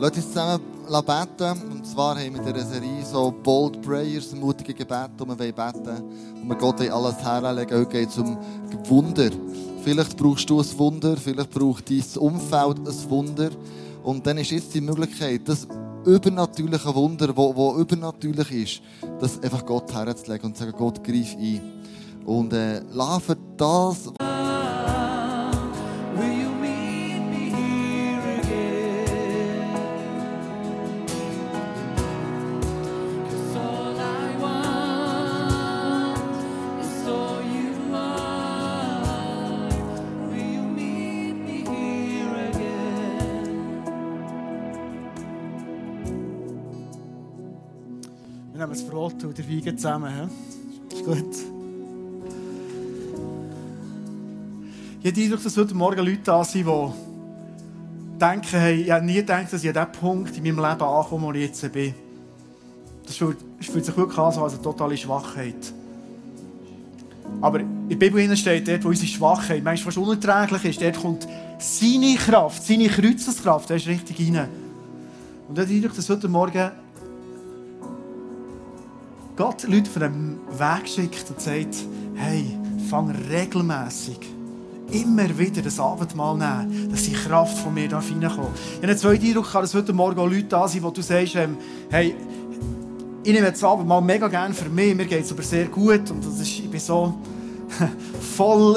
[0.00, 1.70] Lass uns zusammen beten.
[1.72, 6.02] Und zwar haben wir in dieser Serie so Bold Prayers, mutige Gebete, wo wir beten.
[6.40, 7.78] Und wir Gott alles herlegen.
[7.78, 8.38] Heute geht es um
[8.88, 9.28] Wunder.
[9.84, 13.50] Vielleicht brauchst du ein Wunder, vielleicht braucht dein Umfeld ein Wunder.
[14.02, 15.68] Und dann ist jetzt die Möglichkeit, das
[16.06, 18.82] übernatürliche Wunder, das wo übernatürlich ist,
[19.20, 21.60] das einfach Gott herzulegen und zu sagen, Gott, greif ein.
[22.24, 22.80] Und äh,
[23.20, 24.10] für das...
[48.78, 50.12] Brot und der Wein zusammen.
[50.14, 50.96] He?
[50.96, 51.36] Ist gut.
[55.00, 59.04] Ich habe den Eindruck, dass heute Morgen Leute da sind, die denken, hey, ich habe
[59.04, 61.94] nie gedacht, dass ich an diesem Punkt in meinem Leben ankomme, wo ich jetzt bin.
[63.06, 65.72] Das fühlt, fühlt sich wirklich an als eine totale Schwachheit.
[67.40, 71.26] Aber in der Bibel steht dort, wo unsere Schwachheit manchmal fast unerträglich ist, dort kommt
[71.58, 74.48] seine Kraft, seine Kreuzeskraft, der ist richtig rein.
[75.48, 76.70] Und ich habe den Eindruck, dass heute Morgen
[79.40, 81.74] Gott Leute von einem Weg schickt und sagt,
[82.14, 82.44] hey,
[82.90, 84.18] fang regelmäßig
[84.92, 88.50] immer wieder das Abendmahl nehmen, dass die Kraft von mir da reinkommt.
[88.76, 91.56] Ich habe zweiten Eindruck, dass heute Morgen auch Leute da sind, wo du sagst, ähm,
[91.88, 92.14] hey,
[93.24, 96.22] ich nehme das Abendmahl mega gerne für mich, mir geht es aber sehr gut und
[96.22, 97.14] das ist, ich bin so
[98.36, 98.76] voll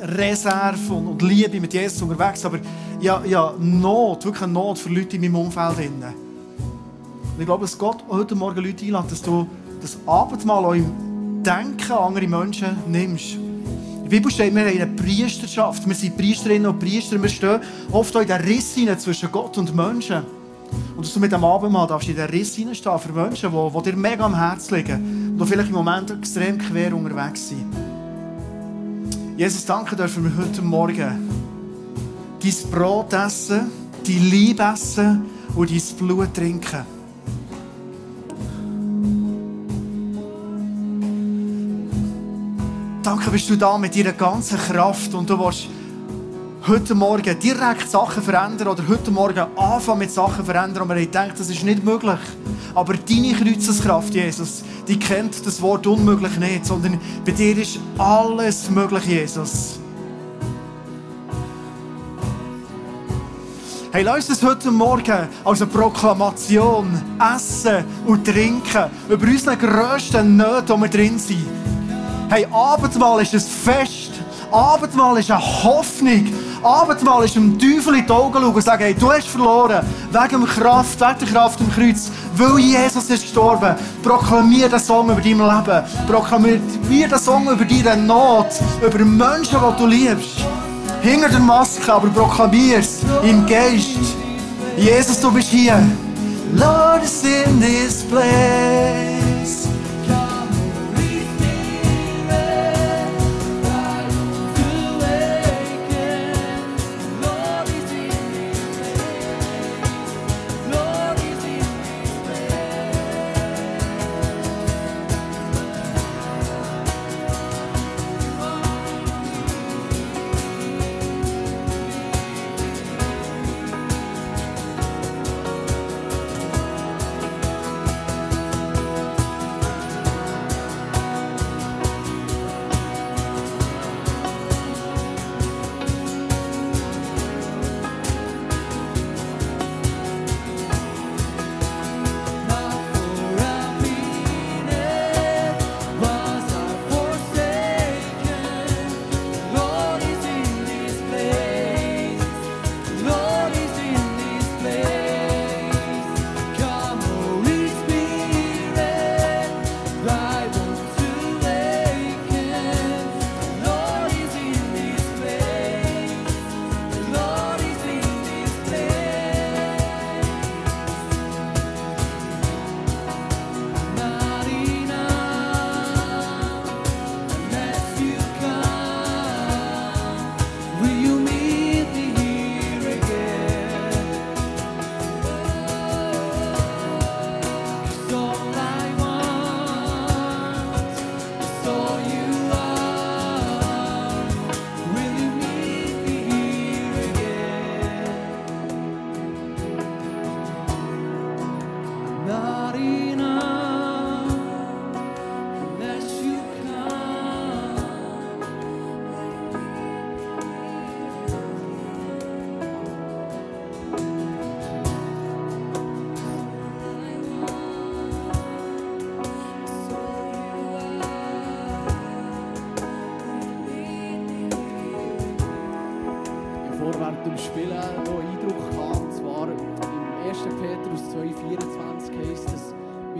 [0.00, 2.60] Reserve und, und Liebe mit Jesus unterwegs, aber
[2.98, 5.76] ja, ja, Not, wirklich eine Not für Leute in meinem Umfeld.
[5.76, 9.46] Und ich glaube, dass Gott heute Morgen Leute einlädt, dass du
[9.82, 13.34] das Abendmahl auch im Denken an andere Menschen nimmst.
[13.34, 15.86] In der Bibel steht, wir haben eine Priesterschaft.
[15.86, 17.20] Wir sind Priesterinnen und Priester.
[17.20, 17.60] Wir stehen
[17.90, 20.22] oft auch in den Riss zwischen Gott und Menschen.
[20.96, 23.90] Und dass du mit dem Abendmahl darfst in den Riss stehen für Menschen, die, die
[23.90, 27.66] dir mega am Herzen liegen und die vielleicht im Moment extrem quer unterwegs sind.
[29.36, 31.28] Jesus, danke dürfen wir heute Morgen
[32.42, 33.70] dein Brot essen,
[34.06, 35.22] dein Liebe essen
[35.54, 37.01] und dein Blut trinken.
[43.02, 45.66] Danke bist du da mit deiner ganzen Kraft und du willst
[46.68, 51.40] heute Morgen direkt Sachen verändern oder heute Morgen anfangen mit Sachen verändern und man denkt,
[51.40, 52.20] das ist nicht möglich.
[52.76, 58.70] Aber deine Kreuzeskraft, Jesus, die kennt das Wort unmöglich nicht, sondern bei dir ist alles
[58.70, 59.80] möglich, Jesus.
[63.90, 67.02] Hey, lass uns heute Morgen als eine Proklamation
[67.34, 71.71] essen und trinken über unsere grössten Nöte, die wir drin sind.
[72.32, 74.12] Hey, Abendmahl ist ein Fest.
[74.50, 76.32] Abendmahl ist eine Hoffnung.
[76.62, 79.84] Abendmahl ist dem Teufel in die Augen schauen und sagen, hey, du hast verloren.
[80.10, 82.10] Wegen Kraft, wegen der Kraft im Kreuz.
[82.34, 83.76] Weil Jesus ist gestorben.
[84.02, 85.84] Proklamier den Song über dein Leben.
[86.08, 88.46] Proklamier den Song über deine Not.
[88.80, 90.46] Über Menschen, die du liebst.
[91.02, 93.98] Hinter der Maske, aber proklamier es im Geist.
[94.78, 95.82] Jesus, du bist hier.
[96.54, 98.51] Lord is in this place.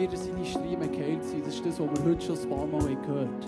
[0.06, 1.46] Es, wir seine Striemen geheilt sind.
[1.46, 3.46] Das ist das, was wir heute schon ein paar Mal gehört.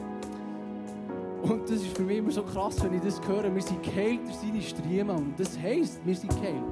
[1.42, 3.54] Und das ist für mich immer so krass, wenn ich das höre.
[3.54, 5.16] Wir sind geheilt durch seine Striemen.
[5.16, 6.62] Und das heisst, wir sind geheilt.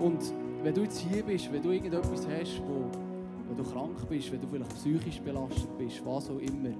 [0.00, 0.20] Und
[0.62, 2.84] wenn du jetzt hier bist, wenn du irgendetwas hast, wo,
[3.48, 6.70] wo du krank bist, wenn du vielleicht psychisch belastet bist, was auch immer,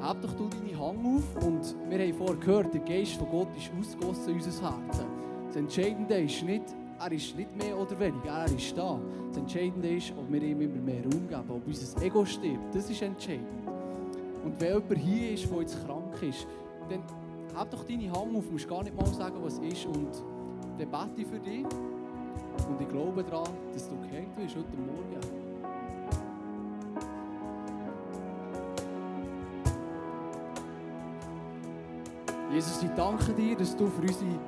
[0.00, 3.48] heb doch du deine Hand auf und wir haben vorher gehört, der Geist von Gott
[3.56, 5.04] ist ausgegossen in unser Herz.
[5.46, 6.64] Das Entscheidende ist nicht,
[7.00, 8.98] er ist nicht mehr oder weniger, er ist da.
[9.28, 12.74] Das Entscheidende ist, ob wir ihm immer mehr Raum geben, ob unser Ego stirbt.
[12.74, 13.46] Das ist entscheidend.
[14.44, 16.46] Und wenn jemand hier ist, der jetzt krank ist,
[16.88, 17.02] dann
[17.58, 20.22] heb doch deine Hand auf, musst gar nicht mal sagen, was ist und
[20.78, 21.64] dann bete ich für dich.
[21.64, 25.48] Und ich glaube daran, dass du geheilt wirst heute Morgen.
[32.52, 34.38] Jesus, ich danke dir, dass du für unsere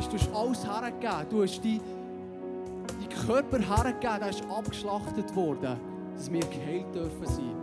[0.00, 0.12] bist.
[0.12, 1.26] Du hast alles hergegeben.
[1.28, 1.80] Du hast deinen
[3.00, 5.78] die Körper hergegeben, der ist abgeschlachtet worden,
[6.14, 7.54] dass wir geheilt dürfen sein.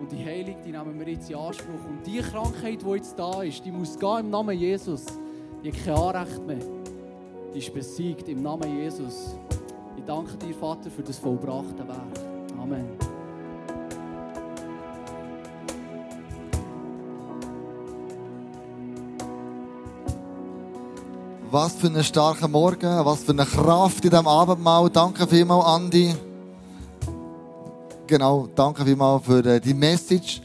[0.00, 1.84] Und die Heilung, die nehmen wir jetzt in Anspruch.
[1.88, 5.06] Und die Krankheit, die jetzt da ist, die muss gehen im Namen Jesus.
[5.62, 6.58] Die hat kein Anrecht mehr.
[7.54, 9.36] Die ist besiegt im Namen Jesus.
[9.96, 12.18] Ich danke dir, Vater, für das vollbrachte Werk.
[12.60, 13.11] Amen.
[21.52, 24.88] Was für einen starken Morgen, was für eine Kraft in diesem Abendmahl.
[24.88, 26.14] Danke vielmals, Andi.
[28.06, 30.40] Genau, danke vielmals für äh, die Message.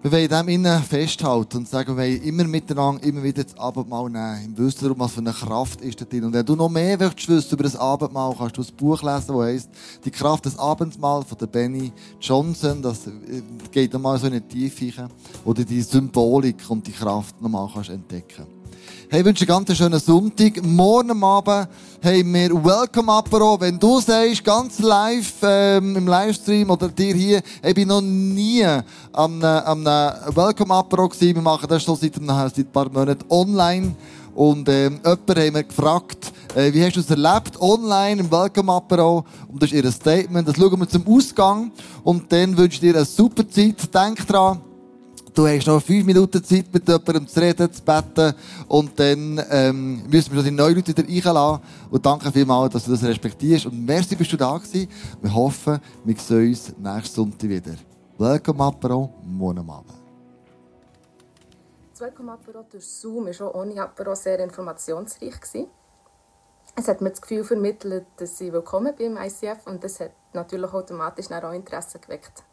[0.00, 4.08] Wir wollen dem innen festhalten und sagen, wir wollen immer miteinander, immer wieder das Abendmahl
[4.08, 4.44] nehmen.
[4.44, 6.22] Im Wissen darum, was für eine Kraft ist da drin.
[6.22, 9.26] Und wenn du noch mehr willst wissen über das Abendmahl, kannst du das Buch lesen,
[9.26, 9.70] das heisst
[10.04, 12.80] Die Kraft des Abendmahls von Benny Johnson.
[12.80, 15.08] Das äh, geht nochmal so in eine Tiefe
[15.44, 18.61] wo du die Symbolik und die Kraft nochmal kannst entdecken
[19.10, 20.64] Hey, ich wünsche einen ganz schönen Sonntag.
[20.64, 21.68] Morgen Abend
[22.02, 23.60] haben wir Welcome Apero.
[23.60, 28.64] Wenn du sagst, ganz live ähm, im Livestream oder dir hier, ich bin noch nie
[29.12, 31.34] am, am Welcome Apero gewesen.
[31.34, 33.94] Wir machen das schon seit, seit ein paar Monaten online.
[34.34, 37.60] Und ähm, jemand haben wir gefragt, äh, wie hast du es erlebt?
[37.60, 39.24] Online im Welcome Apero.
[39.48, 40.48] Und das ist ihr Statement.
[40.48, 41.70] Das schauen wir zum Ausgang.
[42.02, 43.94] Und dann wünsche ich dir eine super Zeit.
[43.94, 44.71] Denk dran.
[45.34, 48.34] Du hast noch fünf Minuten Zeit, mit jemandem zu reden, zu beten.
[48.68, 51.62] Und dann ähm, müssen wir schon die neuen Leute wieder einladen.
[51.90, 53.64] Und danke vielmals, dass du das respektierst.
[53.64, 54.90] Und merci, bist du da gewesen.
[55.22, 57.76] Wir hoffen, wir sehen uns nächsten Sonntag wieder.
[58.18, 59.94] Welcome Apero, morgen Abend.
[61.92, 65.66] Das Welcome Apero durch Zoom war auch ohne Apero sehr informationsreich.
[66.76, 70.12] Es hat mir das Gefühl vermittelt, dass ich willkommen bin im ICF und das hat
[70.34, 72.44] natürlich automatisch auch Interesse geweckt.